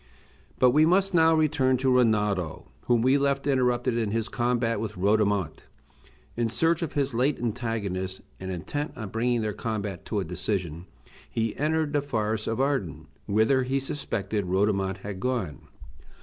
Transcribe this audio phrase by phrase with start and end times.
[0.57, 4.97] But we must now return to Rinaldo, whom we left interrupted in his combat with
[4.97, 5.65] Rodomont.
[6.35, 10.87] In search of his late antagonist and intent on bringing their combat to a decision
[11.29, 15.67] he entered the forest of Arden, whither he suspected Rodomont had gone.